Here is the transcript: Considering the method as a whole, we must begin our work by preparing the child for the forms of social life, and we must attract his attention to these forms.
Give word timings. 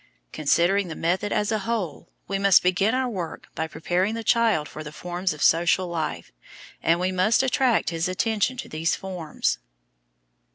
Considering 0.31 0.87
the 0.87 0.95
method 0.95 1.31
as 1.31 1.51
a 1.51 1.59
whole, 1.59 2.09
we 2.27 2.39
must 2.39 2.63
begin 2.63 2.95
our 2.95 3.07
work 3.07 3.49
by 3.53 3.67
preparing 3.67 4.15
the 4.15 4.23
child 4.23 4.67
for 4.67 4.83
the 4.83 4.91
forms 4.91 5.31
of 5.31 5.43
social 5.43 5.85
life, 5.87 6.31
and 6.81 6.99
we 6.99 7.11
must 7.11 7.43
attract 7.43 7.91
his 7.91 8.07
attention 8.07 8.57
to 8.57 8.67
these 8.67 8.95
forms. 8.95 9.59